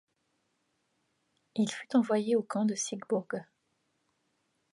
Il 1.53 1.71
fut 1.71 1.95
envoyé 1.95 2.35
au 2.35 2.41
camp 2.41 2.65
de 2.65 2.73
Siegburg. 2.73 3.45